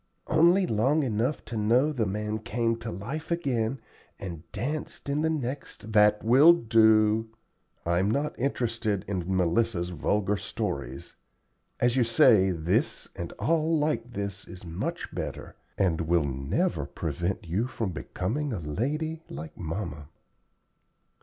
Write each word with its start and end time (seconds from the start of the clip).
"Only 0.25 0.65
long 0.65 1.03
enough 1.03 1.45
to 1.45 1.55
know 1.55 1.91
the 1.91 2.07
man 2.07 2.39
came 2.39 2.75
to 2.77 2.89
life 2.91 3.29
again, 3.29 3.79
and 4.17 4.51
danced 4.51 5.09
in 5.09 5.21
the 5.21 5.29
next" 5.29 5.91
"That 5.93 6.23
will 6.23 6.53
do. 6.53 7.29
I'm 7.85 8.09
not 8.09 8.33
interested 8.39 9.05
in 9.07 9.23
Melissa's 9.27 9.89
vulgar 9.91 10.37
stories. 10.37 11.13
As 11.79 11.97
you 11.97 12.03
say, 12.03 12.49
this, 12.49 13.09
and 13.15 13.31
all 13.33 13.77
like 13.77 14.13
this, 14.13 14.47
is 14.47 14.65
much 14.65 15.13
better, 15.13 15.55
and 15.77 16.01
will 16.01 16.25
never 16.25 16.87
prevent 16.87 17.45
you 17.45 17.67
from 17.67 17.91
becoming 17.91 18.53
a 18.53 18.59
lady 18.59 19.21
like 19.29 19.55
mamma." 19.55 20.07